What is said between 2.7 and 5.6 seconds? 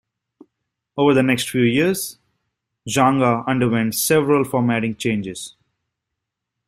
Xanga underwent several formatting changes.